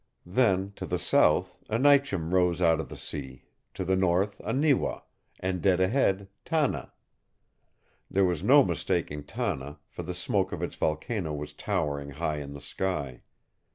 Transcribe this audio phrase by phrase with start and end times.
[0.25, 3.43] Then, to the south, Aneiteum rose out of the sea,
[3.75, 5.03] to the north, Aniwa,
[5.39, 6.91] and, dead ahead, Tanna.
[8.09, 12.53] There was no mistaking Tanna, for the smoke of its volcano was towering high in
[12.53, 13.21] the sky.